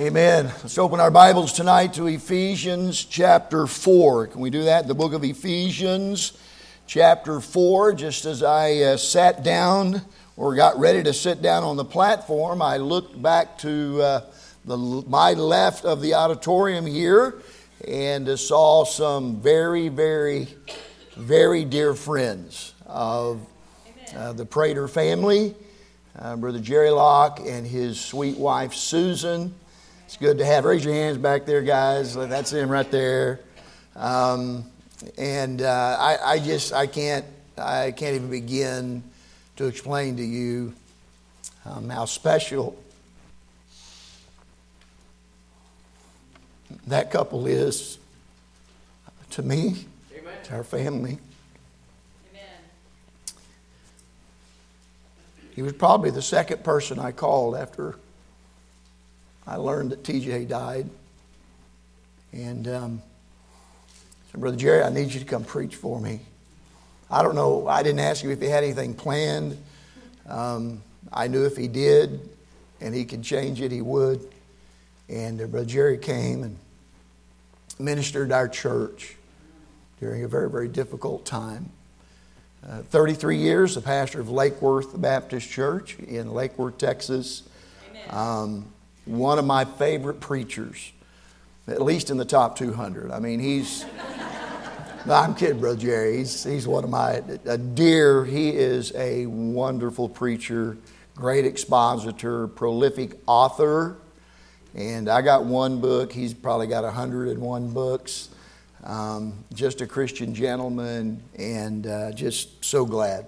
[0.00, 0.46] Amen.
[0.46, 4.28] Let's open our Bibles tonight to Ephesians chapter 4.
[4.28, 4.88] Can we do that?
[4.88, 6.38] The book of Ephesians
[6.86, 7.92] chapter 4.
[7.92, 10.00] Just as I uh, sat down
[10.38, 14.20] or got ready to sit down on the platform, I looked back to uh,
[14.64, 17.34] the, my left of the auditorium here
[17.86, 20.48] and uh, saw some very, very,
[21.18, 23.46] very dear friends of
[24.16, 25.54] uh, the Prater family.
[26.18, 29.54] Uh, Brother Jerry Locke and his sweet wife Susan.
[30.10, 30.64] It's good to have.
[30.64, 32.16] Raise your hands back there, guys.
[32.16, 33.38] That's him right there.
[33.94, 34.64] Um,
[35.16, 37.24] and uh, I, I, just I can't
[37.56, 39.04] I can't even begin
[39.54, 40.74] to explain to you
[41.64, 42.76] um, how special
[46.88, 47.96] that couple is
[49.30, 50.34] to me, Amen.
[50.42, 51.18] to our family.
[52.32, 52.42] Amen.
[55.54, 57.94] He was probably the second person I called after
[59.46, 60.88] I learned that TJ died.
[62.32, 63.02] And um,
[64.30, 66.20] said, Brother Jerry, I need you to come preach for me.
[67.10, 69.60] I don't know, I didn't ask you if he had anything planned.
[70.28, 72.20] Um, I knew if he did
[72.80, 74.28] and he could change it, he would.
[75.08, 76.56] And uh, Brother Jerry came and
[77.80, 79.16] ministered our church
[79.98, 81.70] during a very, very difficult time.
[82.66, 87.42] Uh, 33 years, the pastor of Lake Worth Baptist Church in Lake Worth, Texas.
[88.10, 88.66] Um,
[89.04, 90.92] one of my favorite preachers,
[91.66, 93.10] at least in the top 200.
[93.10, 93.84] I mean, he's,
[95.06, 96.18] no, I'm kidding, Brother Jerry.
[96.18, 100.76] He's, he's one of my, a dear, he is a wonderful preacher,
[101.14, 103.96] great expositor, prolific author.
[104.74, 108.28] And I got one book, he's probably got 101 books.
[108.84, 113.26] Um, just a Christian gentleman, and uh, just so glad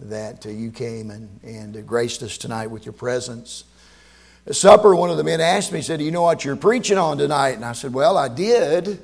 [0.00, 3.64] that uh, you came and, and graced us tonight with your presence.
[4.48, 6.56] At supper, one of the men asked me, he said, Do you know what you're
[6.56, 7.50] preaching on tonight?
[7.50, 8.98] And I said, Well, I did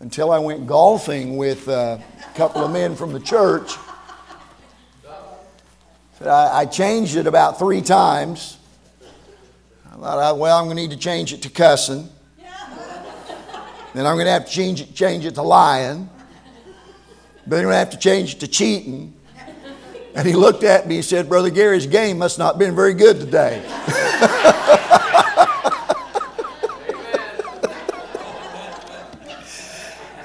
[0.00, 2.02] until I went golfing with a
[2.34, 3.70] couple of men from the church.
[6.22, 8.56] I, changed it about three times.
[9.92, 12.08] I thought, well, I'm going to need to change it to cussing.
[13.92, 16.08] Then I'm going to have to change it, change it to lying.
[17.46, 19.14] Then I'm going to have to change it to cheating.
[20.14, 22.94] And he looked at me and said, Brother Gary's game must not have been very
[22.94, 23.62] good today.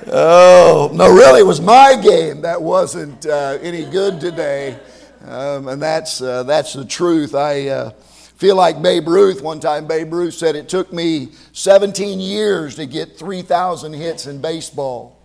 [0.08, 4.80] oh, no, really, it was my game that wasn't uh, any good today.
[5.28, 7.36] Um, and that's, uh, that's the truth.
[7.36, 7.90] I uh,
[8.38, 9.42] feel like Babe Ruth.
[9.42, 14.42] One time, Babe Ruth said it took me 17 years to get 3,000 hits in
[14.42, 15.22] baseball.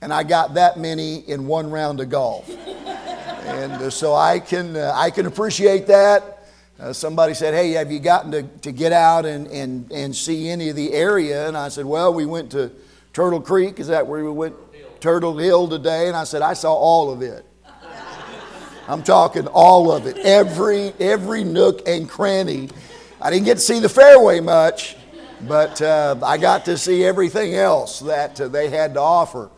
[0.00, 2.50] And I got that many in one round of golf.
[3.44, 6.46] And uh, so I can, uh, I can appreciate that.
[6.80, 10.48] Uh, somebody said, Hey, have you gotten to, to get out and, and, and see
[10.48, 11.46] any of the area?
[11.46, 12.72] And I said, Well, we went to
[13.12, 13.78] Turtle Creek.
[13.78, 14.54] Is that where we went?
[15.00, 16.08] Turtle Hill today.
[16.08, 17.44] And I said, I saw all of it.
[18.88, 22.70] I'm talking all of it, every, every nook and cranny.
[23.20, 24.96] I didn't get to see the fairway much,
[25.46, 29.50] but uh, I got to see everything else that uh, they had to offer.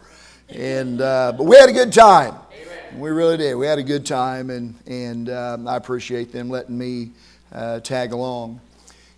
[0.48, 2.34] And, uh, but we had a good time.
[2.94, 3.56] We really did.
[3.56, 7.10] We had a good time, and, and um, I appreciate them letting me
[7.52, 8.60] uh, tag along.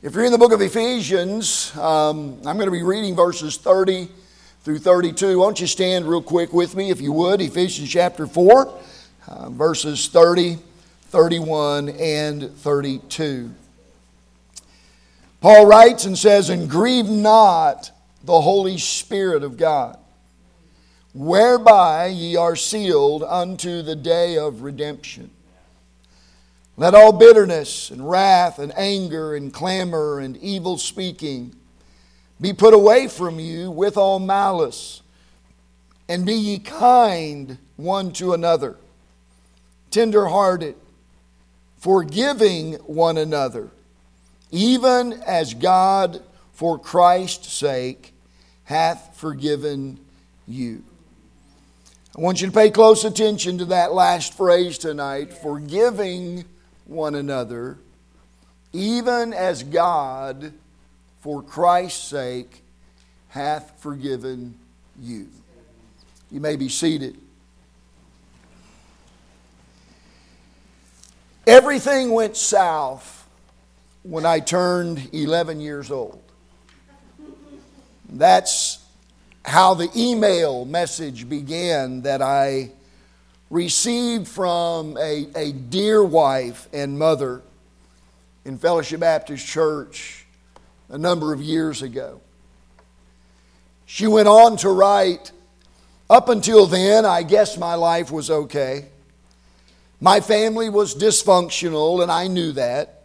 [0.02, 4.08] If you're in the book of Ephesians, um, I'm going to be reading verses 30
[4.62, 5.38] through 32.
[5.38, 7.40] Won't you stand real quick with me, if you would?
[7.40, 8.80] Ephesians chapter 4,
[9.28, 10.58] uh, verses 30,
[11.08, 13.54] 31, and 32.
[15.40, 17.92] Paul writes and says, And grieve not
[18.24, 19.98] the Holy Spirit of God
[21.18, 25.28] whereby ye are sealed unto the day of redemption.
[26.76, 31.56] Let all bitterness and wrath and anger and clamor and evil speaking
[32.40, 35.02] be put away from you with all malice.
[36.08, 38.76] And be ye kind one to another,
[39.90, 40.76] tender hearted,
[41.78, 43.70] forgiving one another,
[44.52, 46.22] even as God
[46.52, 48.14] for Christ's sake
[48.62, 49.98] hath forgiven
[50.46, 50.84] you.
[52.16, 56.44] I want you to pay close attention to that last phrase tonight forgiving
[56.86, 57.78] one another,
[58.72, 60.52] even as God,
[61.20, 62.62] for Christ's sake,
[63.28, 64.54] hath forgiven
[65.00, 65.28] you.
[66.30, 67.16] You may be seated.
[71.46, 73.26] Everything went south
[74.02, 76.22] when I turned 11 years old.
[78.08, 78.84] That's
[79.48, 82.70] how the email message began that I
[83.50, 87.42] received from a, a dear wife and mother
[88.44, 90.26] in Fellowship Baptist Church
[90.90, 92.20] a number of years ago.
[93.86, 95.32] She went on to write,
[96.10, 98.86] Up until then, I guess my life was okay.
[99.98, 102.97] My family was dysfunctional, and I knew that.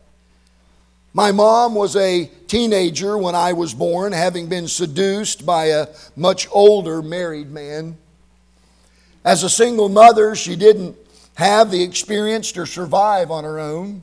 [1.13, 6.47] My mom was a teenager when I was born, having been seduced by a much
[6.51, 7.97] older married man.
[9.23, 10.97] As a single mother, she didn't
[11.35, 14.01] have the experience to survive on her own.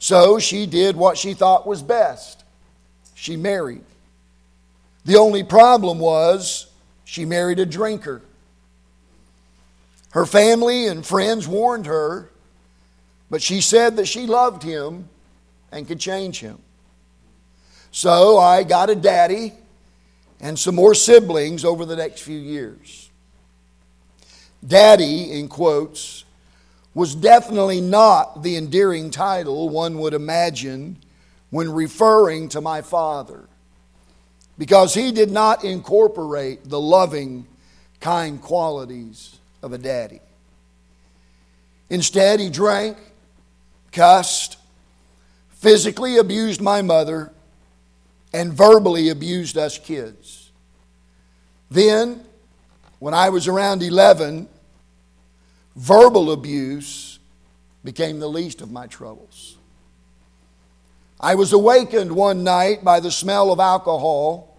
[0.00, 2.42] So she did what she thought was best.
[3.14, 3.84] She married.
[5.04, 6.66] The only problem was
[7.04, 8.20] she married a drinker.
[10.10, 12.30] Her family and friends warned her,
[13.30, 15.08] but she said that she loved him
[15.72, 16.58] and could change him.
[17.90, 19.52] So I got a daddy
[20.40, 23.10] and some more siblings over the next few years.
[24.66, 26.24] Daddy, in quotes,
[26.94, 30.98] was definitely not the endearing title one would imagine
[31.50, 33.48] when referring to my father,
[34.58, 37.46] because he did not incorporate the loving,
[38.00, 40.20] kind qualities of a daddy.
[41.88, 42.96] Instead, he drank,
[43.92, 44.58] cussed,
[45.66, 47.32] physically abused my mother,
[48.32, 50.52] and verbally abused us kids.
[51.68, 52.24] Then,
[53.00, 54.46] when I was around 11,
[55.74, 57.18] verbal abuse
[57.82, 59.56] became the least of my troubles.
[61.18, 64.56] I was awakened one night by the smell of alcohol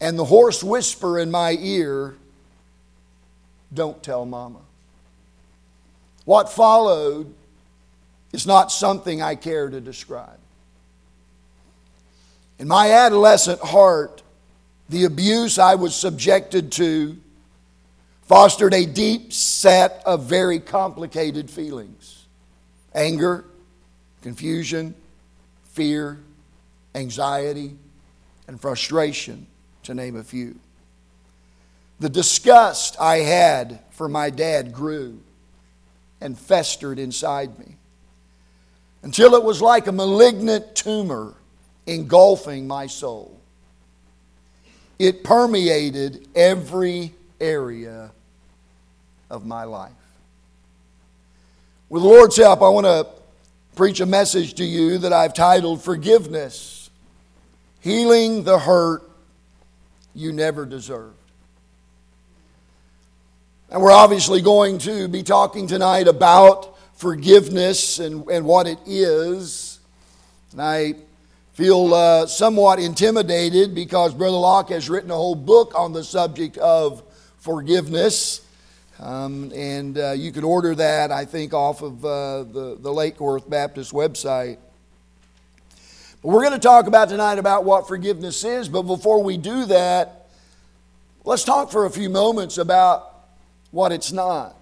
[0.00, 2.14] and the hoarse whisper in my ear
[3.74, 4.60] Don't tell mama.
[6.26, 7.34] What followed
[8.32, 10.38] is not something I care to describe.
[12.58, 14.22] In my adolescent heart,
[14.88, 17.16] the abuse I was subjected to
[18.22, 22.26] fostered a deep set of very complicated feelings
[22.94, 23.44] anger,
[24.22, 24.94] confusion,
[25.64, 26.18] fear,
[26.94, 27.76] anxiety,
[28.46, 29.46] and frustration,
[29.84, 30.58] to name a few.
[32.00, 35.20] The disgust I had for my dad grew
[36.20, 37.76] and festered inside me
[39.02, 41.34] until it was like a malignant tumor
[41.86, 43.38] engulfing my soul.
[44.98, 48.10] It permeated every area
[49.30, 49.92] of my life.
[51.88, 53.06] With the Lord's help, I want to
[53.74, 56.90] preach a message to you that I've titled Forgiveness
[57.80, 59.02] Healing the Hurt
[60.14, 61.16] You Never Deserved.
[63.70, 69.78] And we're obviously going to be talking tonight about forgiveness and, and what it is.
[70.52, 70.96] And I
[71.54, 76.58] feel uh, somewhat intimidated because Brother Locke has written a whole book on the subject
[76.58, 77.02] of
[77.38, 78.42] forgiveness.
[78.98, 83.18] Um, and uh, you can order that, I think, off of uh, the, the Lake
[83.18, 84.58] Worth Baptist website.
[86.20, 88.68] But we're going to talk about tonight about what forgiveness is.
[88.68, 90.28] But before we do that,
[91.24, 93.24] let's talk for a few moments about
[93.70, 94.59] what it's not.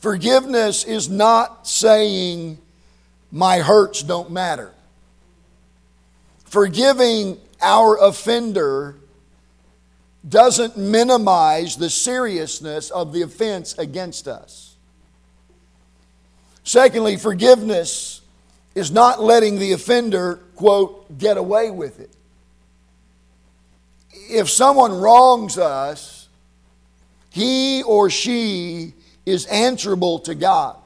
[0.00, 2.58] Forgiveness is not saying
[3.30, 4.72] my hurts don't matter.
[6.44, 8.96] Forgiving our offender
[10.26, 14.76] doesn't minimize the seriousness of the offense against us.
[16.64, 18.22] Secondly, forgiveness
[18.74, 22.10] is not letting the offender, quote, get away with it.
[24.30, 26.28] If someone wrongs us,
[27.30, 28.94] he or she
[29.26, 30.76] is answerable to God.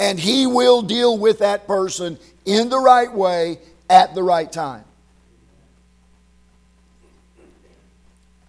[0.00, 3.58] And he will deal with that person in the right way
[3.90, 4.84] at the right time.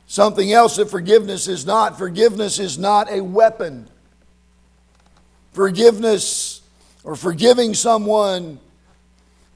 [0.06, 3.88] Something else that forgiveness is not forgiveness is not a weapon.
[5.54, 6.62] Forgiveness
[7.04, 8.60] or forgiving someone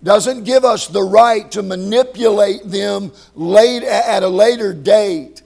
[0.04, 5.43] doesn't give us the right to manipulate them late at a later date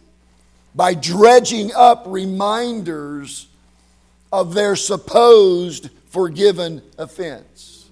[0.78, 3.48] by dredging up reminders
[4.32, 7.90] of their supposed forgiven offense.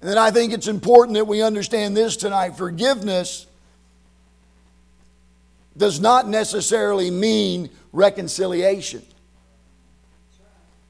[0.00, 2.56] And then I think it's important that we understand this tonight.
[2.56, 3.48] Forgiveness
[5.76, 9.02] does not necessarily mean reconciliation.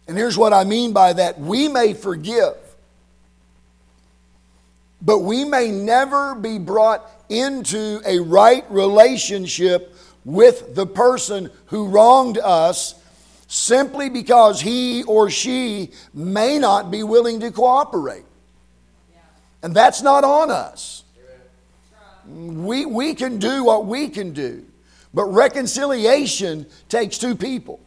[0.07, 2.55] And here's what I mean by that we may forgive,
[5.01, 12.39] but we may never be brought into a right relationship with the person who wronged
[12.39, 12.95] us
[13.49, 18.25] simply because he or she may not be willing to cooperate.
[19.63, 21.05] And that's not on us.
[22.27, 24.65] We, we can do what we can do.
[25.15, 27.81] But reconciliation takes two people.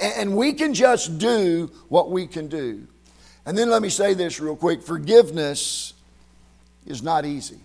[0.00, 2.86] And we can just do what we can do.
[3.46, 5.92] And then let me say this real quick forgiveness
[6.86, 7.60] is not easy.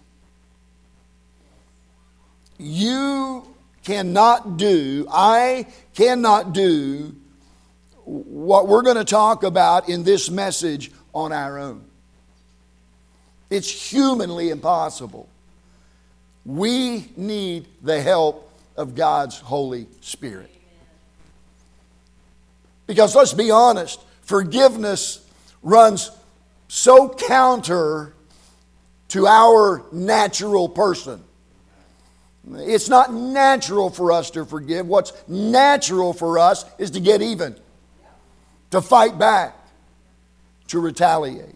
[2.59, 7.15] You cannot do, I cannot do
[8.03, 11.85] what we're going to talk about in this message on our own.
[13.49, 15.29] It's humanly impossible.
[16.45, 20.53] We need the help of God's Holy Spirit.
[22.87, 25.25] Because let's be honest, forgiveness
[25.61, 26.11] runs
[26.67, 28.13] so counter
[29.09, 31.23] to our natural person.
[32.51, 34.87] It's not natural for us to forgive.
[34.87, 37.55] What's natural for us is to get even,
[38.71, 39.55] to fight back,
[40.67, 41.55] to retaliate.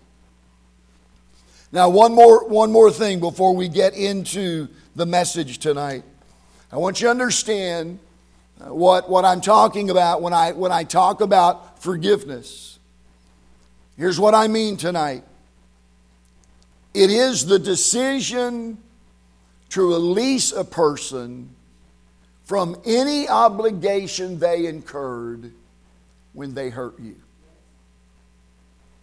[1.72, 6.04] Now, one more, one more thing before we get into the message tonight.
[6.72, 8.00] I want you to understand
[8.62, 12.78] uh, what, what I'm talking about when I, when I talk about forgiveness.
[13.98, 15.24] Here's what I mean tonight
[16.94, 18.78] it is the decision
[19.74, 21.50] to release a person
[22.44, 25.51] from any obligation they incurred
[26.34, 27.15] when they hurt you.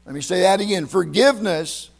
[0.06, 0.86] Let me say that again.
[0.86, 1.90] Forgiveness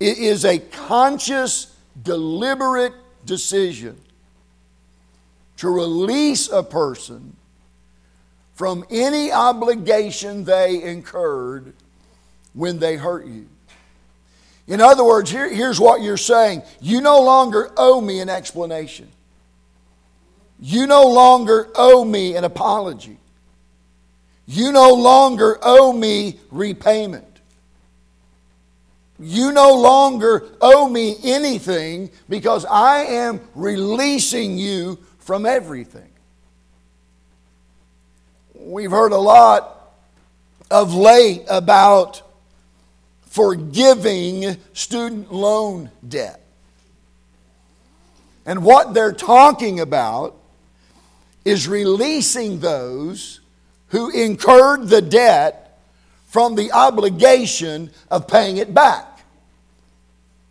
[0.00, 2.94] is a conscious, deliberate
[3.26, 4.00] decision
[5.58, 7.36] to release a person
[8.54, 11.74] from any obligation they incurred
[12.54, 13.46] when they hurt you.
[14.66, 19.08] In other words, here, here's what you're saying you no longer owe me an explanation,
[20.58, 23.18] you no longer owe me an apology,
[24.46, 27.34] you no longer owe me repayment.
[29.18, 36.10] You no longer owe me anything because I am releasing you from everything.
[38.54, 39.94] We've heard a lot
[40.70, 42.22] of late about
[43.34, 46.40] forgiving student loan debt.
[48.46, 50.36] And what they're talking about
[51.44, 53.40] is releasing those
[53.88, 55.80] who incurred the debt
[56.28, 59.13] from the obligation of paying it back.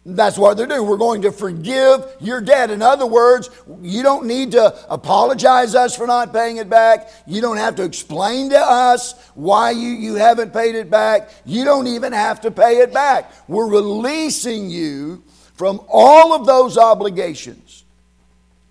[0.05, 0.85] That's what they're doing.
[0.85, 2.71] We're going to forgive your debt.
[2.71, 3.49] In other words,
[3.81, 7.09] you don't need to apologize us for not paying it back.
[7.25, 11.29] You don't have to explain to us why you, you haven't paid it back.
[11.45, 13.31] You don't even have to pay it back.
[13.47, 15.23] We're releasing you
[15.55, 17.85] from all of those obligations.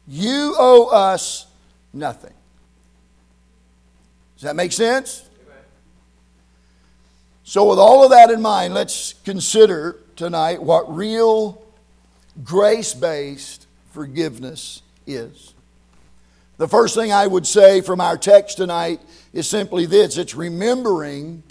[0.06, 1.46] You owe us
[1.94, 2.34] nothing.
[4.36, 5.26] Does that make sense?
[7.44, 11.60] So, with all of that in mind, let's consider tonight what real
[12.44, 15.52] grace based forgiveness is.
[16.58, 19.00] The first thing I would say from our text tonight
[19.32, 21.42] is simply this it's remembering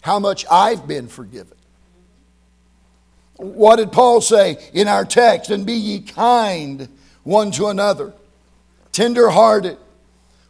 [0.00, 1.58] how much I've been forgiven.
[3.36, 5.50] What did Paul say in our text?
[5.50, 6.88] And be ye kind
[7.22, 8.14] one to another,
[8.92, 9.76] tender hearted,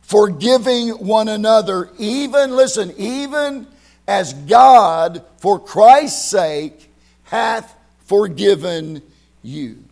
[0.02, 3.66] forgiving one another, even, listen, even
[4.07, 6.89] as God, for Christ's sake,
[7.30, 9.00] hath forgiven
[9.40, 9.84] you.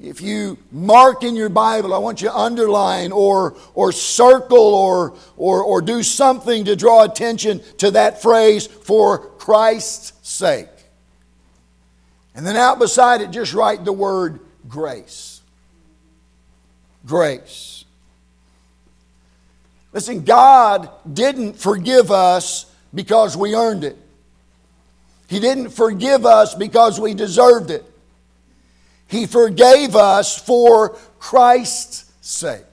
[0.00, 5.14] If you mark in your Bible, I want you to underline or, or circle or,
[5.36, 10.66] or, or do something to draw attention to that phrase, for Christ's sake.
[12.34, 15.40] And then out beside it, just write the word grace.
[17.06, 17.84] Grace.
[19.92, 23.96] Listen, God didn't forgive us because we earned it.
[25.32, 27.90] He didn't forgive us because we deserved it.
[29.08, 32.66] He forgave us for Christ's sake.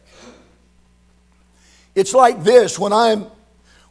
[1.96, 3.28] It's like this when I'm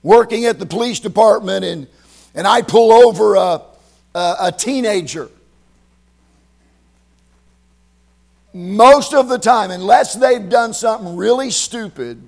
[0.02, 1.86] working at the police department and,
[2.34, 3.62] and I pull over a,
[4.14, 5.30] a, a teenager.
[8.52, 12.22] Most of the time, unless they've done something really stupid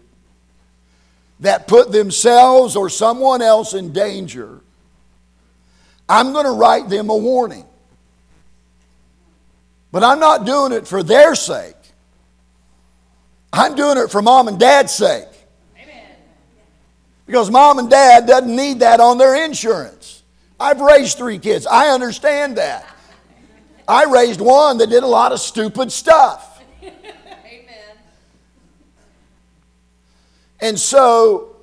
[1.40, 4.62] that put themselves or someone else in danger,
[6.10, 7.64] I'm going to write them a warning.
[9.92, 11.76] But I'm not doing it for their sake.
[13.52, 15.28] I'm doing it for mom and dad's sake.
[15.80, 16.08] Amen.
[17.26, 20.24] Because mom and dad doesn't need that on their insurance.
[20.58, 21.64] I've raised three kids.
[21.64, 22.86] I understand that.
[23.86, 26.60] I raised one that did a lot of stupid stuff.
[26.82, 26.92] Amen.
[30.60, 31.56] And so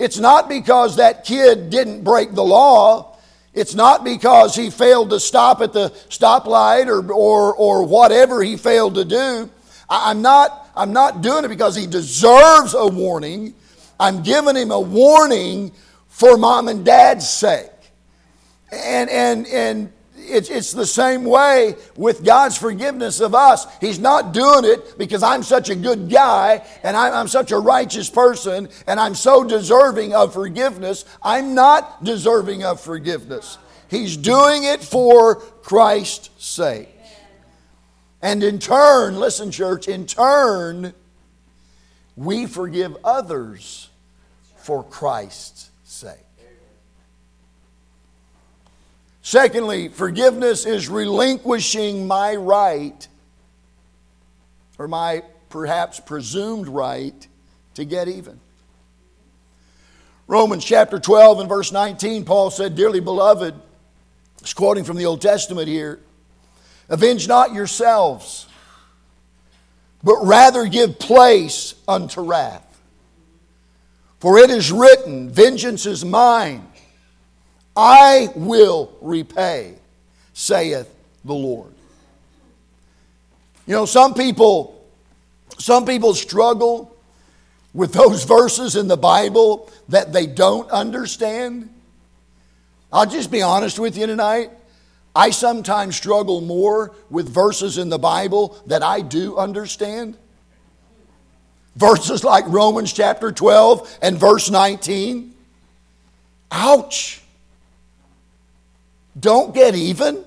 [0.00, 3.11] it's not because that kid didn't break the law
[3.54, 8.56] it's not because he failed to stop at the stoplight or, or, or whatever he
[8.56, 9.50] failed to do.
[9.90, 13.54] I'm not, I'm not doing it because he deserves a warning.
[14.00, 15.72] I'm giving him a warning
[16.08, 17.68] for mom and dad's sake.
[18.70, 19.92] And, and, and
[20.24, 23.66] it's, it's the same way with God's forgiveness of us.
[23.80, 27.58] He's not doing it because I'm such a good guy and I'm, I'm such a
[27.58, 31.04] righteous person and I'm so deserving of forgiveness.
[31.22, 33.58] I'm not deserving of forgiveness.
[33.88, 36.88] He's doing it for Christ's sake.
[38.22, 40.94] And in turn, listen, church, in turn,
[42.16, 43.90] we forgive others
[44.56, 46.18] for Christ's sake.
[49.22, 53.06] Secondly, forgiveness is relinquishing my right,
[54.78, 57.28] or my perhaps presumed right,
[57.74, 58.40] to get even.
[60.26, 63.54] Romans chapter 12 and verse 19, Paul said, Dearly beloved,
[64.40, 66.00] he's quoting from the Old Testament here,
[66.88, 68.46] avenge not yourselves,
[70.02, 72.66] but rather give place unto wrath.
[74.18, 76.71] For it is written, Vengeance is mine.
[77.76, 79.74] I will repay,
[80.34, 80.92] saith
[81.24, 81.72] the Lord.
[83.66, 84.84] You know, some people,
[85.58, 86.94] some people struggle
[87.72, 91.70] with those verses in the Bible that they don't understand.
[92.92, 94.50] I'll just be honest with you tonight.
[95.14, 100.16] I sometimes struggle more with verses in the Bible that I do understand.
[101.76, 105.34] Verses like Romans chapter 12 and verse 19.
[106.50, 107.21] Ouch.
[109.18, 110.24] Don't get even.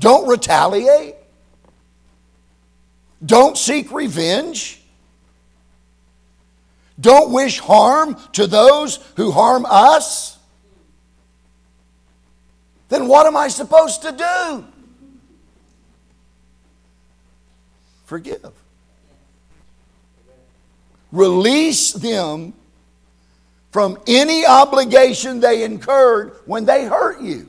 [0.00, 1.14] Don't retaliate.
[3.24, 4.80] Don't seek revenge.
[7.00, 10.38] Don't wish harm to those who harm us.
[12.88, 14.64] Then what am I supposed to do?
[18.04, 18.52] Forgive.
[21.12, 22.54] Release them
[23.70, 27.48] from any obligation they incurred when they hurt you.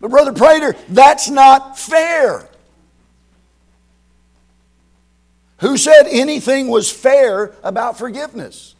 [0.00, 2.48] But, Brother Prater, that's not fair.
[5.60, 8.74] Who said anything was fair about forgiveness?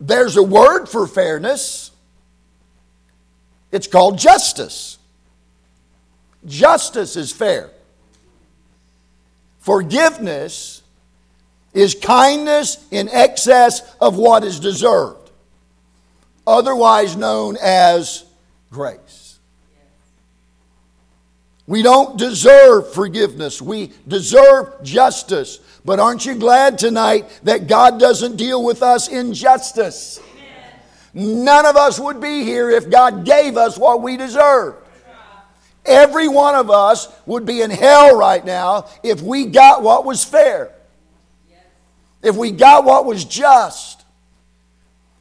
[0.00, 1.90] There's a word for fairness.
[3.72, 4.98] It's called justice.
[6.46, 7.70] Justice is fair.
[9.58, 10.79] Forgiveness
[11.72, 15.30] is kindness in excess of what is deserved,
[16.46, 18.24] otherwise known as
[18.70, 19.38] grace.
[21.66, 23.62] We don't deserve forgiveness.
[23.62, 25.60] We deserve justice.
[25.84, 30.20] But aren't you glad tonight that God doesn't deal with us in justice?
[31.14, 34.74] None of us would be here if God gave us what we deserve.
[35.86, 40.24] Every one of us would be in hell right now if we got what was
[40.24, 40.72] fair
[42.22, 44.04] if we got what was just,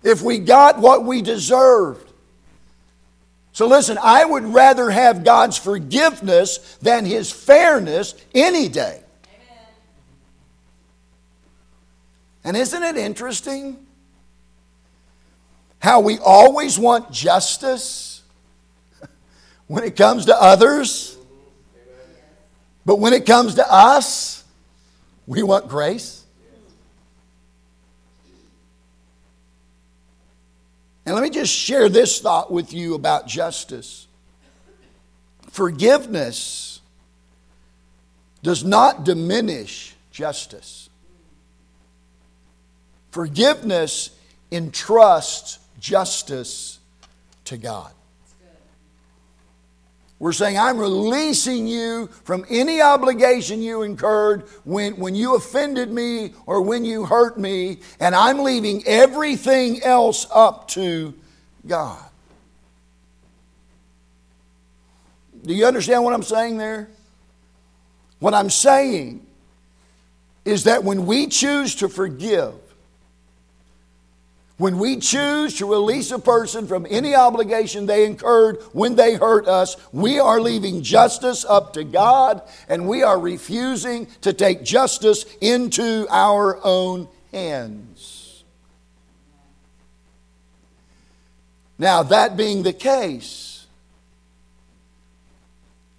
[0.03, 2.09] if we got what we deserved.
[3.51, 9.01] So listen, I would rather have God's forgiveness than His fairness any day.
[9.25, 9.65] Amen.
[12.43, 13.85] And isn't it interesting
[15.79, 18.21] how we always want justice
[19.67, 21.17] when it comes to others,
[22.85, 24.43] but when it comes to us,
[25.27, 26.18] we want grace?
[31.09, 34.05] And let me just share this thought with you about justice.
[35.49, 36.81] Forgiveness
[38.43, 40.87] does not diminish justice.
[43.09, 44.11] Forgiveness
[44.51, 46.77] entrusts justice
[47.45, 47.91] to God.
[50.19, 56.33] We're saying, I'm releasing you from any obligation you incurred when, when you offended me
[56.45, 61.13] or when you hurt me, and I'm leaving everything else up to
[61.65, 62.03] God.
[65.45, 66.89] Do you understand what I'm saying there?
[68.19, 69.25] What I'm saying
[70.43, 72.55] is that when we choose to forgive,
[74.59, 79.47] when we choose to release a person from any obligation they incurred when they hurt
[79.47, 85.25] us, we are leaving justice up to God and we are refusing to take justice
[85.39, 88.43] into our own hands.
[91.77, 93.65] Now, that being the case,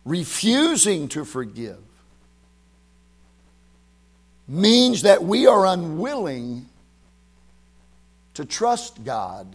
[0.04, 1.78] refusing to forgive
[4.46, 6.66] means that we are unwilling
[8.40, 9.54] to trust God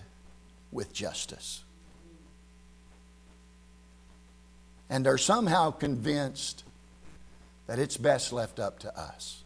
[0.71, 1.63] with justice
[4.91, 6.63] and are somehow convinced
[7.65, 9.41] that it's best left up to us.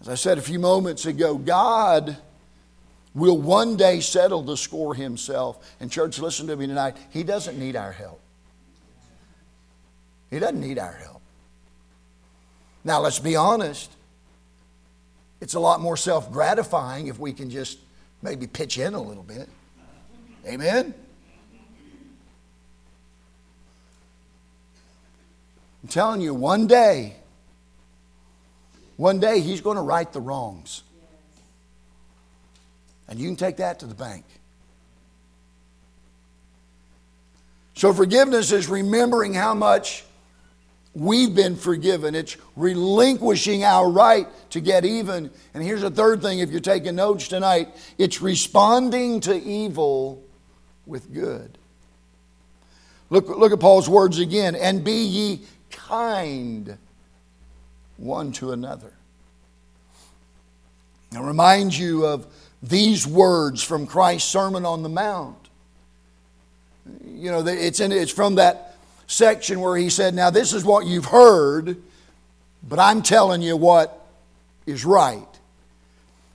[0.00, 2.16] As I said a few moments ago, God
[3.12, 5.74] will one day settle the score himself.
[5.80, 6.96] And, church, listen to me tonight.
[7.10, 8.20] He doesn't need our help.
[10.30, 11.20] He doesn't need our help.
[12.84, 13.90] Now, let's be honest.
[15.40, 17.78] It's a lot more self gratifying if we can just
[18.22, 19.48] maybe pitch in a little bit.
[20.46, 20.94] Amen?
[25.82, 27.16] I'm telling you, one day,
[28.96, 30.82] one day he's going to right the wrongs.
[33.08, 34.24] And you can take that to the bank.
[37.74, 40.04] So, forgiveness is remembering how much
[40.94, 42.14] we've been forgiven.
[42.14, 45.30] It's relinquishing our right to get even.
[45.54, 50.24] And here's a third thing if you're taking notes tonight it's responding to evil
[50.86, 51.58] with good.
[53.10, 54.54] Look, look at Paul's words again.
[54.54, 56.78] And be ye kind
[57.96, 58.92] one to another.
[61.14, 62.26] I remind you of
[62.62, 65.48] these words from Christ's Sermon on the Mount.
[67.04, 68.69] You know, it's, in, it's from that
[69.10, 71.76] section where he said, Now, this is what you've heard,
[72.66, 74.06] but I'm telling you what
[74.66, 75.26] is right.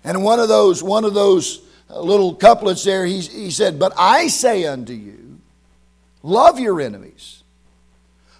[0.04, 3.94] And one of those, one of those uh, little couplets there, he, he said, But
[3.98, 5.40] I say unto you,
[6.22, 7.44] love your enemies,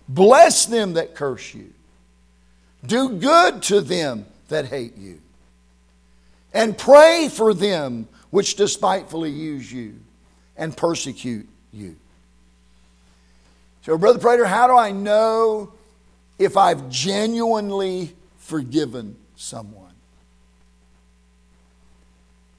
[0.08, 1.74] bless them that curse you,
[2.86, 5.22] do good to them that hate you
[6.54, 9.96] and pray for them which despitefully use you
[10.56, 11.96] and persecute you.
[13.86, 15.72] So, Brother Prater, how do I know
[16.40, 19.94] if I've genuinely forgiven someone?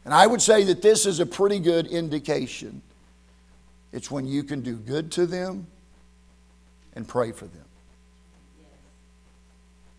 [0.04, 2.80] And I would say that this is a pretty good indication.
[3.92, 5.66] It's when you can do good to them
[6.94, 7.64] and pray for them.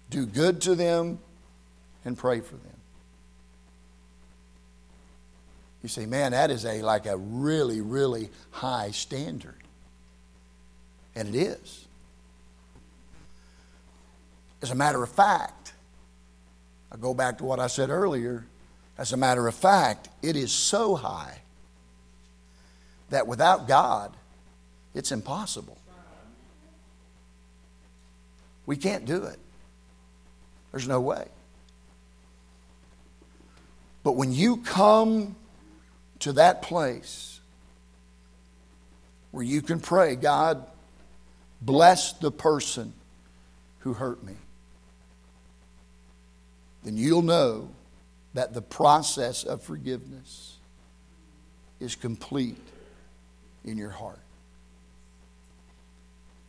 [0.09, 1.19] Do good to them
[2.05, 2.79] and pray for them.
[5.83, 9.66] You say, man, that is a like a really, really high standard.
[11.17, 11.87] And it is.
[14.61, 15.73] As a matter of fact,
[16.91, 18.45] I go back to what I said earlier.
[18.99, 21.39] As a matter of fact, it is so high
[23.09, 24.15] that without God,
[24.93, 25.79] it's impossible.
[28.67, 29.39] We can't do it.
[30.71, 31.25] There's no way.
[34.03, 35.35] But when you come
[36.19, 37.39] to that place
[39.31, 40.63] where you can pray, God,
[41.61, 42.93] bless the person
[43.79, 44.35] who hurt me,
[46.83, 47.69] then you'll know
[48.33, 50.57] that the process of forgiveness
[51.79, 52.57] is complete
[53.65, 54.19] in your heart.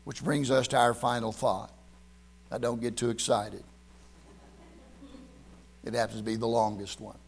[0.04, 1.70] Which brings us to our final thought.
[2.50, 3.62] I don't get too excited.
[5.84, 7.18] It happens to be the longest one.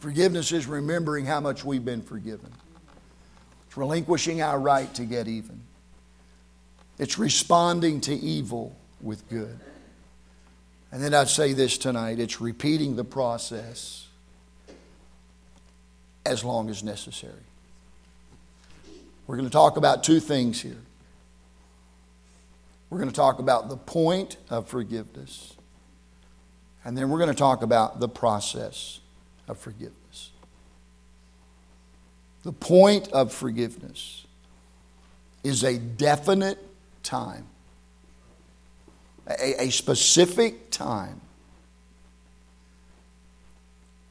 [0.00, 2.52] Forgiveness is remembering how much we've been forgiven.
[3.70, 5.60] It's relinquishing our right to get even.
[6.98, 9.60] It's responding to evil with good.
[10.90, 14.08] And then I'd say this tonight it's repeating the process
[16.26, 17.32] as long as necessary.
[19.28, 20.82] We're going to talk about two things here.
[22.90, 25.54] We're going to talk about the point of forgiveness,
[26.84, 28.98] and then we're going to talk about the process
[29.46, 29.99] of forgiveness.
[32.42, 34.26] The point of forgiveness
[35.44, 36.58] is a definite
[37.02, 37.46] time,
[39.26, 41.20] a, a specific time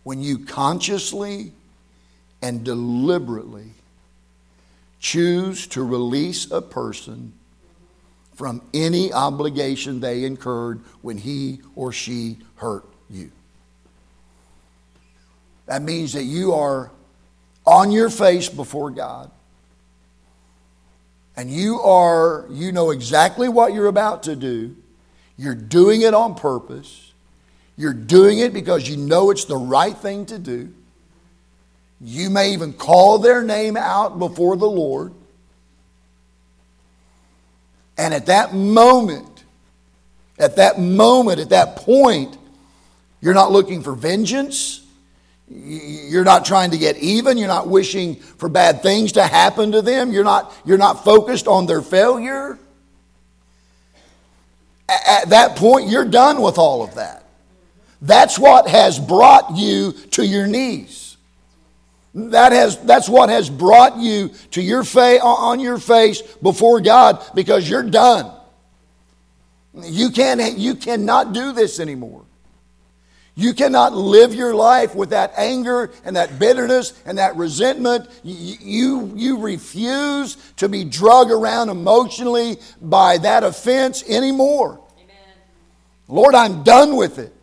[0.03, 1.53] when you consciously
[2.41, 3.71] and deliberately
[4.99, 7.33] choose to release a person
[8.35, 13.31] from any obligation they incurred when he or she hurt you.
[15.65, 16.89] That means that you are
[17.69, 19.29] on your face before God.
[21.35, 24.75] And you are, you know exactly what you're about to do.
[25.37, 27.13] You're doing it on purpose.
[27.77, 30.73] You're doing it because you know it's the right thing to do.
[32.01, 35.13] You may even call their name out before the Lord.
[37.97, 39.43] And at that moment,
[40.39, 42.37] at that moment, at that point,
[43.21, 44.81] you're not looking for vengeance.
[45.49, 47.37] You're not trying to get even.
[47.37, 50.11] You're not wishing for bad things to happen to them.
[50.11, 52.59] You're not, you're not focused on their failure.
[54.87, 57.23] At that point, you're done with all of that.
[58.01, 61.17] That's what has brought you to your knees.
[62.13, 67.23] That has, that's what has brought you to your face on your face before God
[67.35, 68.31] because you're done.
[69.83, 72.25] You, can't, you cannot do this anymore.
[73.39, 78.09] You cannot live your life with that anger and that bitterness and that resentment.
[78.21, 84.83] You, you, refuse to be drug around emotionally by that offense anymore.
[84.97, 85.15] Amen.
[86.09, 87.33] Lord, I'm done with it.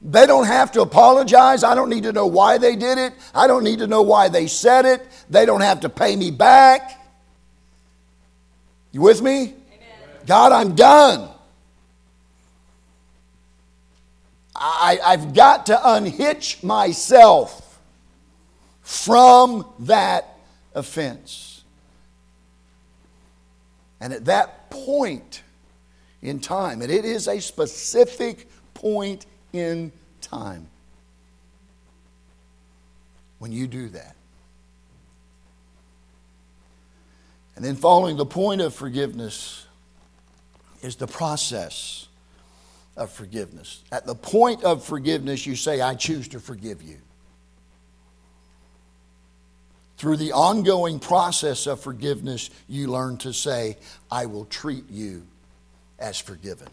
[0.00, 1.64] They don't have to apologize.
[1.64, 3.14] I don't need to know why they did it.
[3.34, 5.04] I don't need to know why they said it.
[5.28, 7.04] They don't have to pay me back.
[8.92, 9.40] You with me?
[9.40, 9.54] Amen.
[10.24, 11.33] God, I'm done.
[14.66, 17.78] I, I've got to unhitch myself
[18.80, 20.38] from that
[20.74, 21.62] offense.
[24.00, 25.42] And at that point
[26.22, 30.68] in time, and it is a specific point in time,
[33.38, 34.16] when you do that.
[37.54, 39.66] And then, following the point of forgiveness
[40.80, 42.08] is the process
[42.96, 43.82] of forgiveness.
[43.90, 46.98] At the point of forgiveness, you say, I choose to forgive you.
[49.96, 53.78] Through the ongoing process of forgiveness, you learn to say,
[54.10, 55.26] I will treat you
[55.98, 56.68] as forgiven.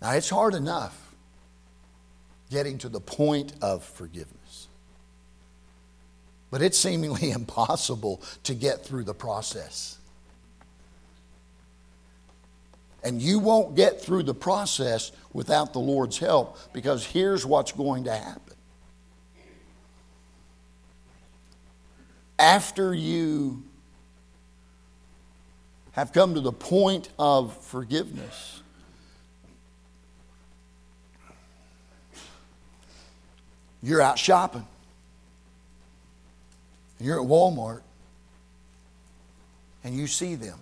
[0.00, 0.98] Now, it's hard enough
[2.50, 4.68] getting to the point of forgiveness,
[6.50, 9.98] but it's seemingly impossible to get through the process.
[13.04, 18.04] And you won't get through the process without the Lord's help because here's what's going
[18.04, 18.54] to happen.
[22.38, 23.64] After you
[25.92, 28.62] have come to the point of forgiveness,
[33.82, 34.66] you're out shopping.
[36.98, 37.82] And you're at Walmart
[39.82, 40.58] and you see them.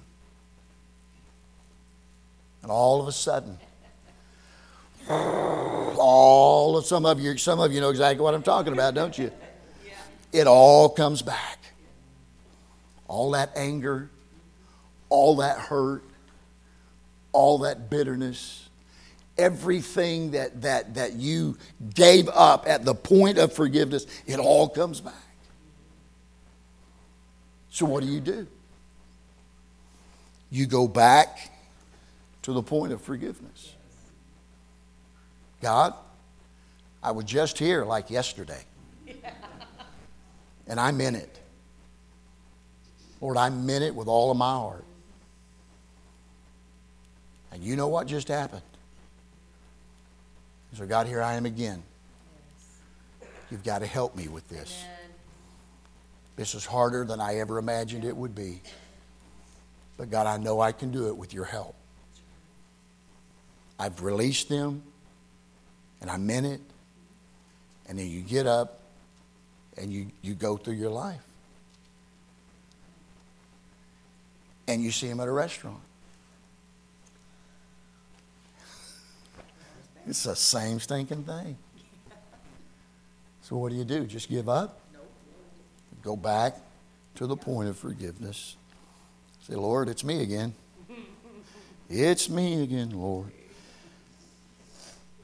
[2.62, 3.58] And all of a sudden,
[5.08, 9.16] all of some of you, some of you know exactly what I'm talking about, don't
[9.16, 9.30] you?
[10.32, 11.58] It all comes back.
[13.08, 14.08] All that anger,
[15.08, 16.04] all that hurt,
[17.32, 18.68] all that bitterness,
[19.36, 21.56] everything that, that, that you
[21.94, 25.14] gave up at the point of forgiveness, it all comes back.
[27.70, 28.46] So, what do you do?
[30.50, 31.50] You go back
[32.42, 33.74] to the point of forgiveness.
[35.60, 35.94] God,
[37.02, 38.64] I was just here like yesterday.
[40.66, 41.40] And I meant it.
[43.20, 44.84] Lord, I meant it with all of my heart.
[47.52, 48.62] And you know what just happened?
[50.74, 51.82] So, God, here I am again.
[53.50, 54.84] You've got to help me with this.
[56.36, 58.62] This is harder than I ever imagined it would be.
[59.98, 61.74] But, God, I know I can do it with your help.
[63.80, 64.82] I've released them
[66.02, 66.60] and I meant it.
[67.88, 68.82] And then you get up
[69.78, 71.22] and you, you go through your life.
[74.68, 75.80] And you see them at a restaurant.
[80.06, 81.56] It's the same stinking thing.
[83.42, 84.04] So, what do you do?
[84.04, 84.78] Just give up?
[86.02, 86.56] Go back
[87.16, 88.56] to the point of forgiveness.
[89.42, 90.54] Say, Lord, it's me again.
[91.92, 93.32] It's me again, Lord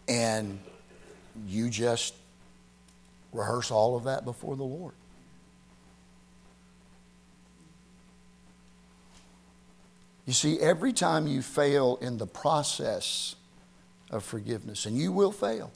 [0.09, 0.59] and
[1.47, 2.15] you just
[3.33, 4.95] rehearse all of that before the Lord.
[10.27, 13.37] You see, every time you fail in the process
[14.11, 15.71] of forgiveness, and you will fail,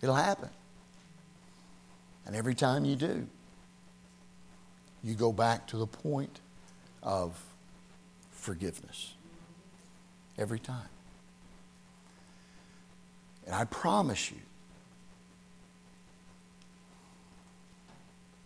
[0.00, 0.48] it'll happen.
[2.26, 3.26] And every time you do,
[5.02, 6.40] you go back to the point
[7.02, 7.38] of
[8.30, 9.14] forgiveness.
[10.38, 10.88] Every time.
[13.48, 14.36] And I promise you,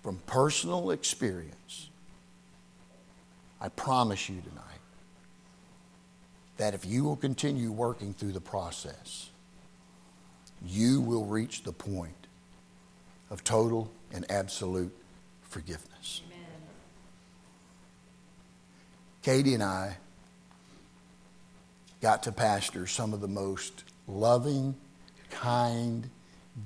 [0.05, 1.91] from personal experience,
[3.61, 4.62] I promise you tonight
[6.57, 9.31] that if you will continue working through the process,
[10.65, 12.29] you will reach the point
[13.29, 14.97] of total and absolute
[15.43, 16.23] forgiveness.
[16.29, 16.47] Amen.
[19.23, 19.97] Katie and I
[22.01, 24.77] got to pastor some of the most loving
[25.33, 26.09] kind,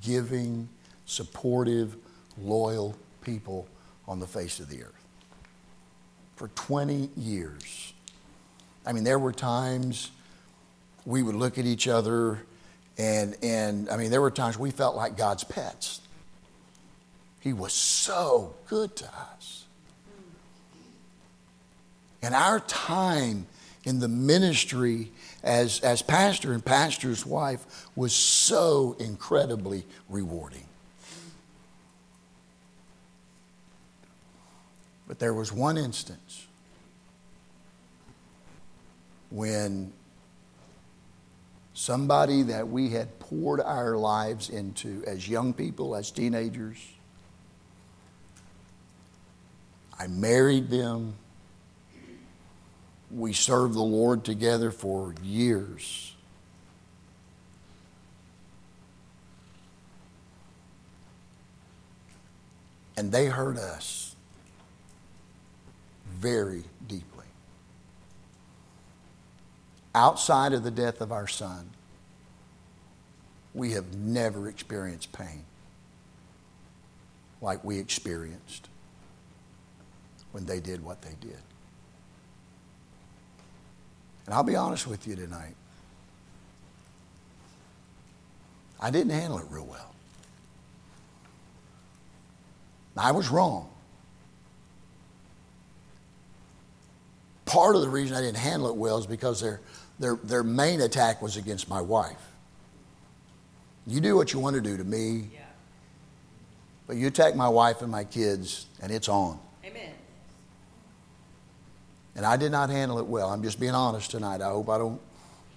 [0.02, 0.68] giving,
[1.06, 1.96] supportive,
[2.38, 3.66] loyal people
[4.06, 4.92] on the face of the earth.
[6.36, 7.94] For 20 years.
[8.84, 10.10] I mean, there were times
[11.06, 12.38] we would look at each other,
[12.98, 16.00] and, and I mean, there were times we felt like God's pets.
[17.40, 19.64] He was so good to us.
[22.22, 23.46] And our time
[23.86, 30.66] in the ministry as, as pastor and pastor's wife was so incredibly rewarding.
[35.06, 36.46] But there was one instance
[39.30, 39.92] when
[41.74, 46.78] somebody that we had poured our lives into as young people, as teenagers,
[49.96, 51.14] I married them.
[53.10, 56.14] We served the Lord together for years.
[62.96, 64.16] And they hurt us
[66.10, 67.26] very deeply.
[69.94, 71.70] Outside of the death of our son,
[73.54, 75.44] we have never experienced pain
[77.40, 78.68] like we experienced
[80.32, 81.45] when they did what they did.
[84.26, 85.54] And I'll be honest with you tonight.
[88.80, 89.94] I didn't handle it real well.
[92.96, 93.68] I was wrong.
[97.44, 99.60] Part of the reason I didn't handle it well is because their,
[99.98, 102.16] their, their main attack was against my wife.
[103.86, 105.40] You do what you want to do to me, yeah.
[106.86, 109.38] but you attack my wife and my kids, and it's on.
[112.16, 113.28] And I did not handle it well.
[113.28, 114.40] I'm just being honest tonight.
[114.40, 115.00] I hope I don't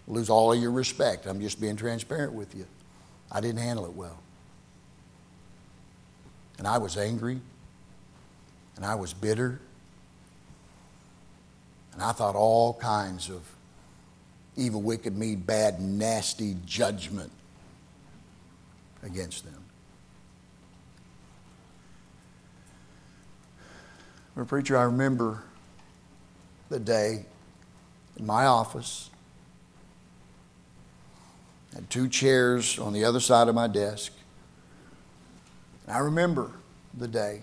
[0.07, 1.25] lose all of your respect.
[1.25, 2.65] I'm just being transparent with you.
[3.31, 4.19] I didn't handle it well.
[6.57, 7.39] And I was angry,
[8.75, 9.61] and I was bitter,
[11.93, 13.41] and I thought all kinds of
[14.57, 17.31] evil, wicked, mean, bad, nasty judgment
[19.03, 19.55] against them.
[24.47, 25.43] Preacher, I remember
[26.69, 27.25] the day
[28.17, 29.09] in my office.
[31.71, 34.11] I had two chairs on the other side of my desk.
[35.85, 36.51] And I remember
[36.97, 37.41] the day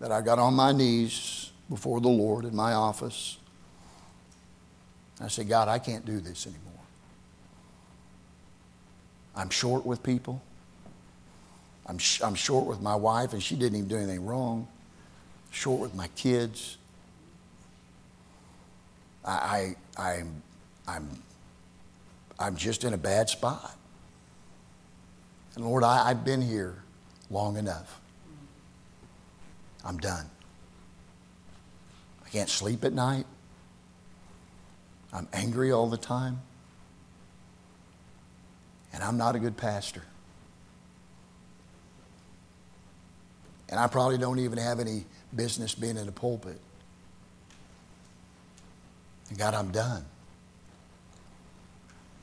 [0.00, 3.38] that I got on my knees before the Lord in my office.
[5.20, 6.72] I said, God, I can't do this anymore.
[9.36, 10.42] I'm short with people.
[11.86, 14.68] I'm, sh- I'm short with my wife, and she didn't even do anything wrong.
[15.50, 16.76] Short with my kids.
[19.24, 20.42] I, I, I'm,
[20.86, 21.22] I'm,
[22.38, 23.76] I'm just in a bad spot.
[25.54, 26.82] And Lord, I, I've been here
[27.30, 28.00] long enough.
[29.84, 30.26] I'm done.
[32.24, 33.26] I can't sleep at night.
[35.12, 36.40] I'm angry all the time.
[38.92, 40.02] And I'm not a good pastor.
[43.68, 45.04] And I probably don't even have any
[45.34, 46.60] business being in the pulpit.
[49.32, 50.04] And God, I'm done.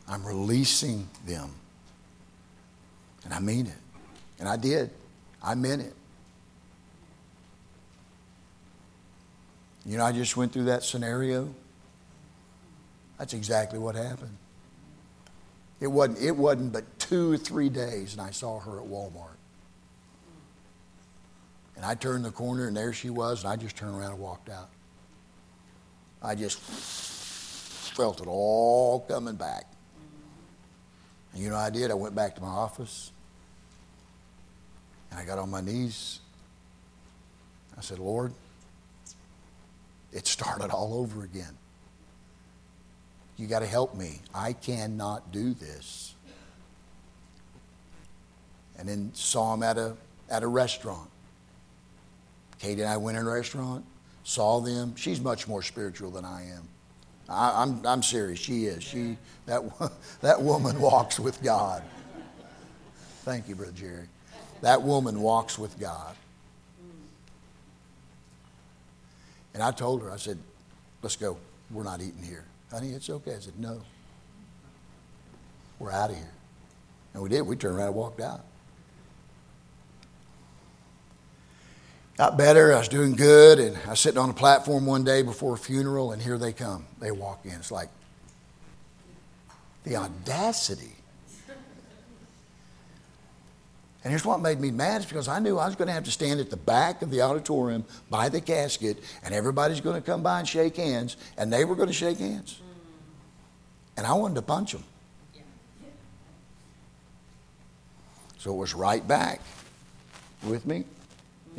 [0.07, 1.49] I'm releasing them.
[3.25, 3.73] And I mean it.
[4.37, 4.91] And I did.
[5.41, 5.95] I meant it.
[9.87, 11.49] You know, I just went through that scenario.
[13.17, 14.37] That's exactly what happened.
[15.79, 19.37] It wasn't, it wasn't but two or three days, and I saw her at Walmart.
[21.75, 24.19] And I turned the corner, and there she was, and I just turned around and
[24.19, 24.69] walked out.
[26.21, 29.65] I just felt it all coming back.
[31.33, 31.91] And you know I did?
[31.91, 33.11] I went back to my office,
[35.11, 36.19] and I got on my knees.
[37.77, 38.33] I said, Lord,
[40.11, 41.57] it started all over again.
[43.37, 44.19] You got to help me.
[44.33, 46.13] I cannot do this.
[48.77, 49.95] And then saw him at a,
[50.29, 51.09] at a restaurant.
[52.59, 53.85] Katie and I went in a restaurant,
[54.23, 54.95] saw them.
[54.95, 56.67] She's much more spiritual than I am.
[57.27, 58.39] I, am I'm, I'm serious.
[58.39, 58.83] She is.
[58.83, 59.61] She, that,
[60.21, 61.83] that woman walks with God.
[63.23, 64.07] Thank you, Brother Jerry.
[64.61, 66.15] That woman walks with God.
[69.53, 70.37] And I told her, I said,
[71.01, 71.37] let's go.
[71.71, 72.45] We're not eating here.
[72.71, 73.35] Honey, it's okay.
[73.35, 73.81] I said, No.
[75.79, 76.31] We're out of here.
[77.13, 77.41] And we did.
[77.41, 78.43] We turned around and walked out.
[82.19, 82.73] Got better.
[82.73, 83.59] I was doing good.
[83.59, 86.51] And I was sitting on a platform one day before a funeral, and here they
[86.51, 86.85] come.
[86.99, 87.53] They walk in.
[87.53, 87.87] It's like
[89.85, 90.91] the audacity.
[94.03, 96.03] And here's what made me mad is because I knew I was going to have
[96.03, 100.05] to stand at the back of the auditorium by the casket, and everybody's going to
[100.05, 102.59] come by and shake hands, and they were going to shake hands.
[103.95, 104.83] And I wanted to punch them.
[108.39, 109.39] So it was right back
[110.43, 110.83] with me.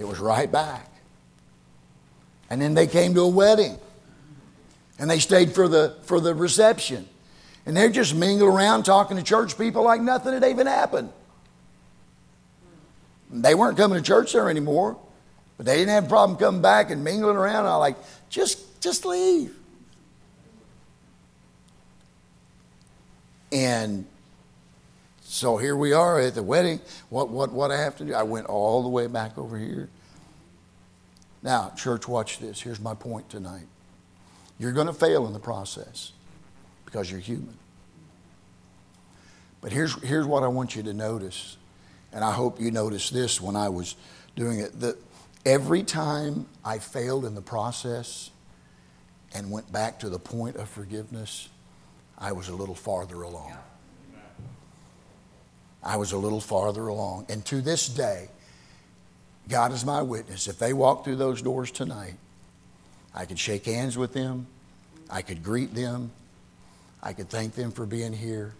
[0.01, 0.91] It was right back.
[2.49, 3.79] And then they came to a wedding.
[4.99, 7.07] And they stayed for the, for the reception.
[7.67, 11.13] And they're just mingling around talking to church people like nothing had even happened.
[13.31, 14.99] They weren't coming to church there anymore,
[15.59, 17.67] but they didn't have a problem coming back and mingling around.
[17.67, 17.97] I like,
[18.31, 19.55] just, just leave.
[23.53, 24.07] And
[25.33, 26.81] so here we are at the wedding.
[27.09, 28.15] What, what, what I have to do?
[28.15, 29.89] I went all the way back over here.
[31.41, 32.61] Now, church, watch this.
[32.61, 33.69] Here's my point tonight.
[34.59, 36.11] You're going to fail in the process
[36.85, 37.57] because you're human.
[39.61, 41.57] But here's, here's what I want you to notice,
[42.13, 43.95] and I hope you noticed this when I was
[44.35, 44.81] doing it.
[44.81, 44.97] That
[45.47, 48.33] every time I failed in the process
[49.33, 51.49] and went back to the point of forgiveness,
[52.19, 53.53] I was a little farther along.
[55.83, 57.27] I was a little farther along.
[57.29, 58.29] And to this day,
[59.49, 60.47] God is my witness.
[60.47, 62.15] If they walk through those doors tonight,
[63.15, 64.47] I could shake hands with them,
[65.11, 66.13] I could greet them,
[67.03, 68.55] I could thank them for being here,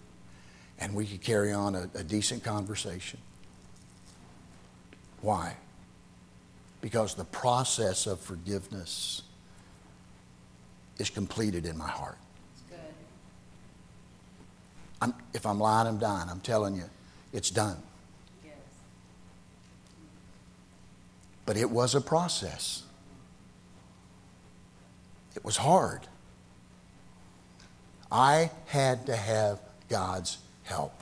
[0.79, 3.21] and we could carry on a, a decent conversation.
[5.21, 5.55] Why?
[6.81, 9.23] Because the process of forgiveness
[10.99, 12.17] is completed in my heart.
[15.03, 16.29] I'm, if I'm lying, I'm dying.
[16.29, 16.85] I'm telling you,
[17.33, 17.77] it's done.
[21.47, 22.85] But it was a process.
[25.35, 26.07] It was hard.
[28.11, 30.93] I had to have God's help.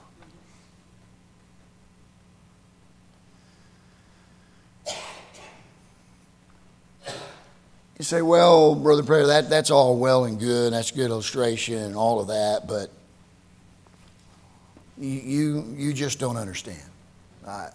[7.99, 10.72] You say, well, Brother Prayer, that, that's all well and good.
[10.72, 12.93] That's a good illustration and all of that, but
[15.01, 16.82] you, you just don't understand.
[17.46, 17.68] I,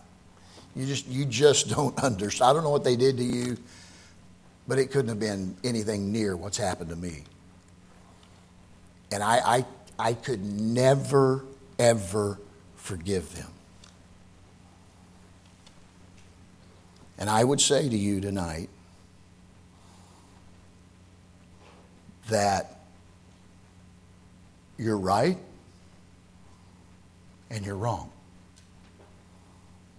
[0.75, 2.49] you just, you just don't understand.
[2.49, 3.57] I don't know what they did to you,
[4.67, 7.23] but it couldn't have been anything near what's happened to me.
[9.11, 9.65] And I, I,
[9.99, 11.45] I could never,
[11.77, 12.39] ever
[12.77, 13.49] forgive them.
[17.17, 18.69] And I would say to you tonight
[22.29, 22.79] that
[24.77, 25.37] you're right
[27.53, 28.09] and you're wrong.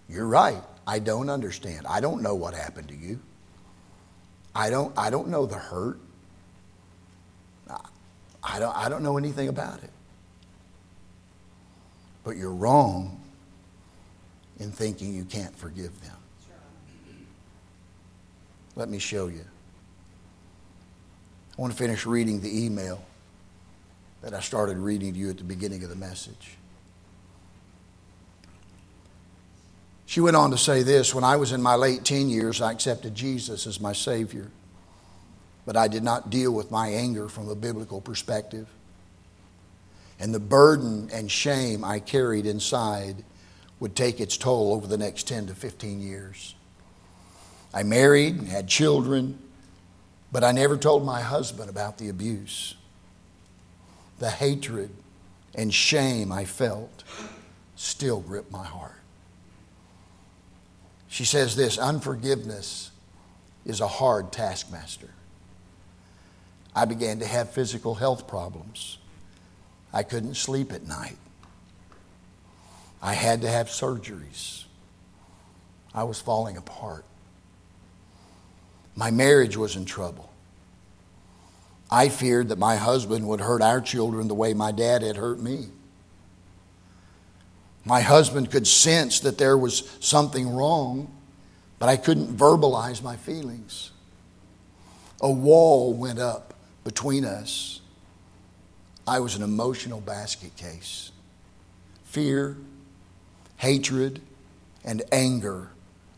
[0.09, 0.61] You're right.
[0.85, 1.87] I don't understand.
[1.87, 3.19] I don't know what happened to you.
[4.53, 5.99] I don't, I don't know the hurt.
[8.43, 9.89] I don't, I don't know anything about it.
[12.23, 13.19] But you're wrong
[14.59, 16.17] in thinking you can't forgive them.
[18.75, 19.45] Let me show you.
[21.57, 23.01] I want to finish reading the email
[24.21, 26.57] that I started reading to you at the beginning of the message.
[30.05, 32.71] She went on to say this When I was in my late teen years, I
[32.71, 34.51] accepted Jesus as my Savior,
[35.65, 38.67] but I did not deal with my anger from a biblical perspective.
[40.19, 43.23] And the burden and shame I carried inside
[43.79, 46.55] would take its toll over the next 10 to 15 years.
[47.73, 49.37] I married and had children,
[50.31, 52.75] but I never told my husband about the abuse.
[54.19, 54.91] The hatred
[55.53, 57.03] and shame I felt
[57.75, 58.93] still grip my heart.
[61.15, 62.91] She says this unforgiveness
[63.65, 65.11] is a hard taskmaster.
[66.75, 68.97] I began to have physical health problems.
[69.93, 71.15] I couldn't sleep at night.
[73.01, 74.65] I had to have surgeries.
[75.93, 77.05] I was falling apart.
[78.93, 80.33] My marriage was in trouble.
[81.89, 85.39] I feared that my husband would hurt our children the way my dad had hurt
[85.39, 85.67] me.
[87.85, 91.11] My husband could sense that there was something wrong,
[91.77, 93.91] but I couldn't verbalize my feelings.
[95.21, 97.81] A wall went up between us.
[99.07, 101.11] I was an emotional basket case.
[102.05, 102.57] Fear,
[103.57, 104.21] hatred,
[104.83, 105.69] and anger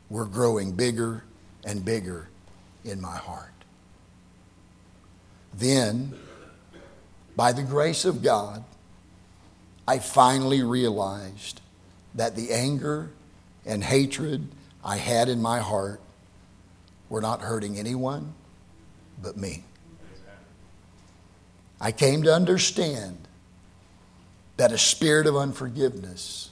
[0.09, 1.23] were growing bigger
[1.65, 2.29] and bigger
[2.85, 3.51] in my heart.
[5.53, 6.13] Then,
[7.35, 8.63] by the grace of God,
[9.87, 11.61] I finally realized
[12.15, 13.09] that the anger
[13.65, 14.47] and hatred
[14.83, 16.01] I had in my heart
[17.09, 18.33] were not hurting anyone
[19.21, 19.63] but me.
[21.79, 23.27] I came to understand
[24.57, 26.49] that a spirit of unforgiveness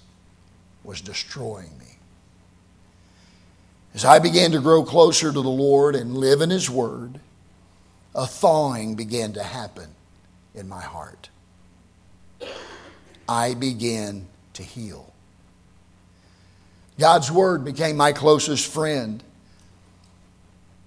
[0.83, 1.97] was destroying me.
[3.95, 7.19] As I began to grow closer to the Lord and live in His Word,
[8.13, 9.89] a thawing began to happen
[10.53, 11.29] in my heart.
[13.27, 15.11] I began to heal.
[16.99, 19.23] God's Word became my closest friend.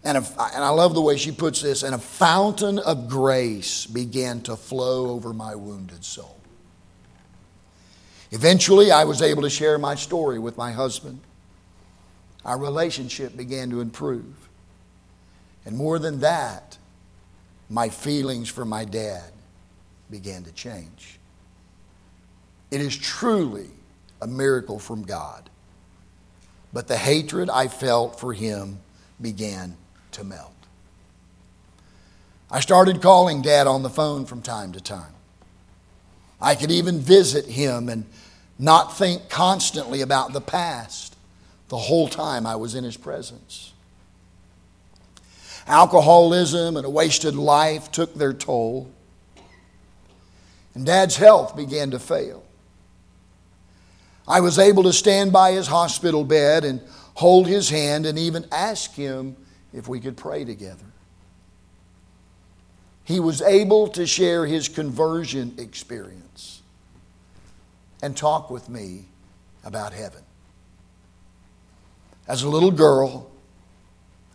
[0.05, 3.85] And, a, and I love the way she puts this, and a fountain of grace
[3.87, 6.37] began to flow over my wounded soul.
[8.31, 11.21] Eventually, I was able to share my story with my husband.
[12.45, 14.49] Our relationship began to improve.
[15.67, 16.79] And more than that,
[17.69, 19.33] my feelings for my dad
[20.11, 21.18] began to change.
[22.71, 23.71] It is truly
[24.21, 25.49] a miracle from God.
[26.73, 28.81] But the hatred I felt for him
[29.21, 29.77] began
[30.13, 30.53] to melt.
[32.51, 35.13] I started calling dad on the phone from time to time.
[36.41, 38.07] I could even visit him and
[38.59, 41.17] not think constantly about the past
[41.69, 43.73] the whole time I was in his presence.
[45.67, 48.91] Alcoholism and a wasted life took their toll,
[50.75, 52.43] and dad's health began to fail.
[54.29, 56.83] I was able to stand by his hospital bed and
[57.15, 59.37] hold his hand and even ask him
[59.73, 60.85] if we could pray together.
[63.05, 66.61] He was able to share his conversion experience
[68.03, 69.07] and talk with me
[69.65, 70.23] about heaven.
[72.29, 73.31] As a little girl,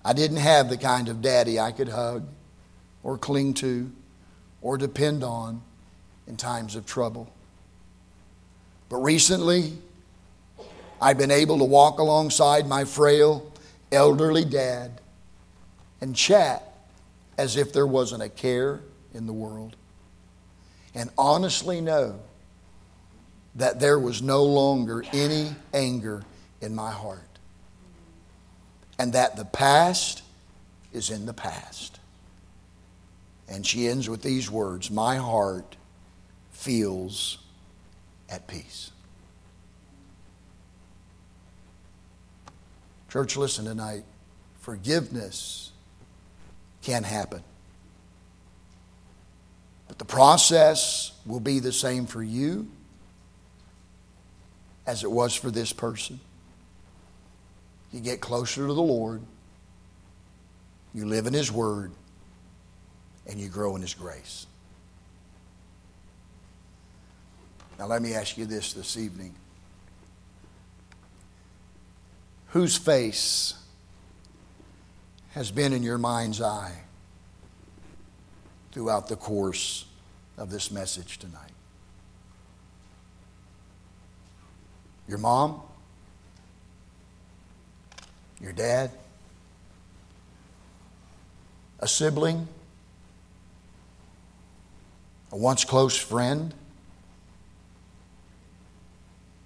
[0.04, 2.28] I didn't have the kind of daddy I could hug
[3.04, 3.92] or cling to
[4.64, 5.62] or depend on
[6.28, 7.32] in times of trouble.
[8.90, 9.74] But recently,
[11.04, 13.52] I've been able to walk alongside my frail,
[13.92, 15.02] elderly dad
[16.00, 16.64] and chat
[17.38, 18.80] as if there wasn't a care
[19.14, 19.76] in the world.
[20.96, 22.22] And honestly know
[23.56, 26.24] that there was no longer any anger
[26.62, 27.20] in my heart.
[28.98, 30.24] And that the past
[30.94, 32.00] is in the past.
[33.50, 35.76] And she ends with these words My heart
[36.54, 37.40] feels
[38.30, 38.93] at peace.
[43.14, 44.06] Church, listen tonight.
[44.62, 45.72] Forgiveness
[46.82, 47.44] can happen.
[49.88, 52.68] But the process will be the same for you
[54.88, 56.20] as it was for this person.
[57.92, 59.22] You get closer to the Lord,
[60.96, 61.92] you live in His Word,
[63.28, 64.48] and you grow in His grace.
[67.78, 69.36] Now, let me ask you this this evening
[72.54, 73.56] Whose face
[75.32, 76.84] has been in your mind's eye
[78.72, 79.86] throughout the course
[80.38, 81.50] of this message tonight?
[85.08, 85.62] Your mom?
[88.40, 88.92] Your dad?
[91.80, 92.48] A sibling?
[95.32, 96.54] A once close friend?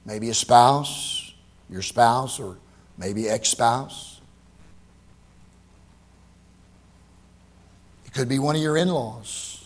[0.06, 1.34] Maybe a spouse,
[1.70, 2.58] your spouse, or
[2.98, 4.20] maybe ex spouse.
[8.06, 9.64] It could be one of your in laws,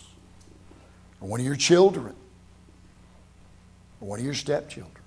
[1.20, 2.14] or one of your children,
[4.00, 5.02] or one of your stepchildren.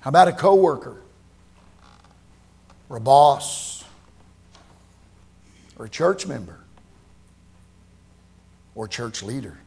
[0.00, 1.00] How about a coworker,
[2.88, 3.84] or a boss,
[5.78, 6.60] or a church member,
[8.74, 9.58] or a church leader?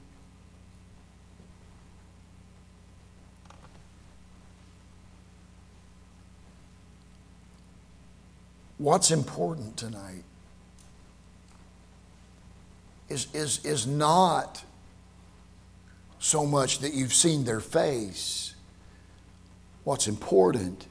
[8.80, 10.24] What's important tonight
[13.10, 14.64] is, is, is not
[16.18, 18.56] so much that you've seen their face.
[19.84, 20.88] What's important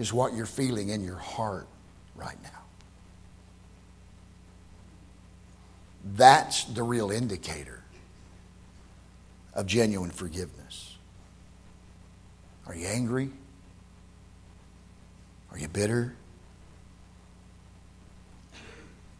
[0.00, 1.68] is what you're feeling in your heart
[2.16, 2.50] right now.
[6.16, 7.84] That's the real indicator
[9.54, 10.96] of genuine forgiveness.
[12.66, 13.30] Are you angry?
[15.52, 16.14] Are you bitter?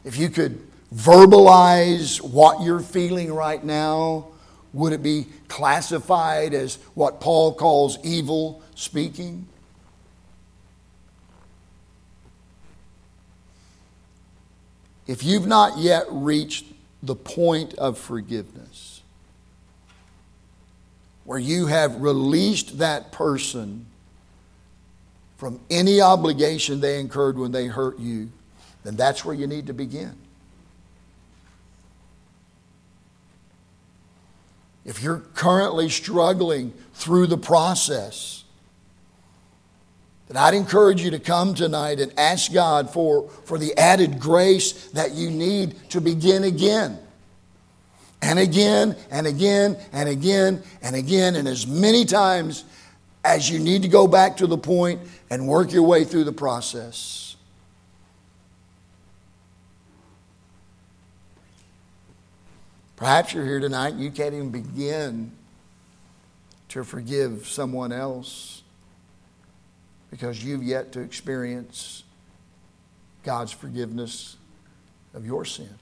[0.05, 0.61] If you could
[0.94, 4.28] verbalize what you're feeling right now,
[4.72, 9.46] would it be classified as what Paul calls evil speaking?
[15.07, 16.66] If you've not yet reached
[17.03, 19.03] the point of forgiveness,
[21.24, 23.86] where you have released that person
[25.36, 28.30] from any obligation they incurred when they hurt you,
[28.85, 30.14] then that's where you need to begin.
[34.85, 38.45] If you're currently struggling through the process,
[40.28, 44.89] then I'd encourage you to come tonight and ask God for, for the added grace
[44.91, 46.99] that you need to begin again.
[48.22, 52.64] And again, and again, and again, and again, and as many times
[53.24, 55.01] as you need to go back to the point
[55.31, 57.30] and work your way through the process.
[63.01, 65.32] Perhaps you're here tonight and you can't even begin
[66.68, 68.62] to forgive someone else
[70.11, 72.05] because you've yet to experience
[73.22, 74.36] God's forgiveness
[75.14, 75.74] of your sin.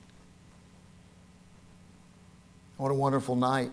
[2.76, 3.72] What a wonderful night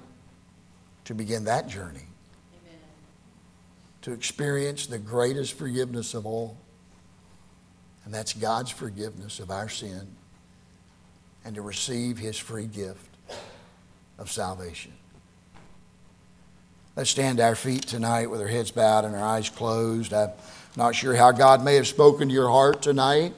[1.04, 2.00] to begin that journey.
[2.00, 2.80] Amen.
[4.02, 6.58] To experience the greatest forgiveness of all.
[8.06, 10.08] And that's God's forgiveness of our sin.
[11.46, 13.15] And to receive his free gift
[14.18, 14.94] of salvation.
[16.96, 20.14] Let's stand to our feet tonight with our heads bowed and our eyes closed.
[20.14, 20.32] I'm
[20.78, 23.36] not sure how God may have spoken to your heart tonight.